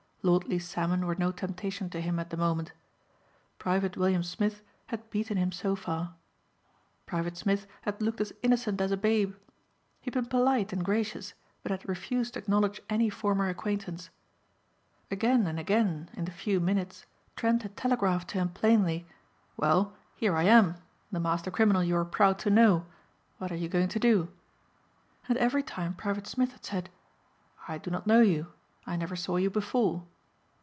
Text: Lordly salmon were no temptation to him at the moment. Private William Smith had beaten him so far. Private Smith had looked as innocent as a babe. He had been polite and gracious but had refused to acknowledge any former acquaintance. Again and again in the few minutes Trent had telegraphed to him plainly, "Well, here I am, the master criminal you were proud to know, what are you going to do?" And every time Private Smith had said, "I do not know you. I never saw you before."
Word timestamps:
Lordly 0.23 0.59
salmon 0.59 1.07
were 1.07 1.15
no 1.15 1.31
temptation 1.31 1.89
to 1.89 1.99
him 1.99 2.19
at 2.19 2.29
the 2.29 2.37
moment. 2.37 2.73
Private 3.57 3.97
William 3.97 4.21
Smith 4.21 4.61
had 4.85 5.09
beaten 5.09 5.35
him 5.35 5.51
so 5.51 5.75
far. 5.75 6.13
Private 7.07 7.35
Smith 7.37 7.65
had 7.81 8.03
looked 8.03 8.21
as 8.21 8.31
innocent 8.43 8.79
as 8.81 8.91
a 8.91 8.97
babe. 8.97 9.33
He 9.99 10.05
had 10.11 10.13
been 10.13 10.27
polite 10.27 10.71
and 10.71 10.85
gracious 10.85 11.33
but 11.63 11.71
had 11.71 11.89
refused 11.89 12.35
to 12.35 12.39
acknowledge 12.39 12.83
any 12.87 13.09
former 13.09 13.49
acquaintance. 13.49 14.11
Again 15.09 15.47
and 15.47 15.59
again 15.59 16.11
in 16.13 16.25
the 16.25 16.31
few 16.31 16.59
minutes 16.59 17.07
Trent 17.35 17.63
had 17.63 17.75
telegraphed 17.75 18.29
to 18.29 18.37
him 18.37 18.49
plainly, 18.49 19.07
"Well, 19.57 19.97
here 20.15 20.35
I 20.35 20.43
am, 20.43 20.75
the 21.11 21.19
master 21.19 21.49
criminal 21.49 21.83
you 21.83 21.95
were 21.95 22.05
proud 22.05 22.37
to 22.41 22.51
know, 22.51 22.85
what 23.39 23.51
are 23.51 23.55
you 23.55 23.67
going 23.67 23.89
to 23.89 23.99
do?" 23.99 24.29
And 25.27 25.35
every 25.39 25.63
time 25.63 25.95
Private 25.95 26.27
Smith 26.27 26.51
had 26.51 26.63
said, 26.63 26.89
"I 27.67 27.79
do 27.79 27.89
not 27.89 28.05
know 28.05 28.21
you. 28.21 28.53
I 28.85 28.95
never 28.97 29.15
saw 29.15 29.37
you 29.37 29.49
before." 29.49 30.03